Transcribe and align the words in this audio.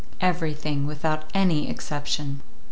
"Everything, 0.19 0.87
without 0.87 1.25
any 1.35 1.69
exception." 1.69 2.41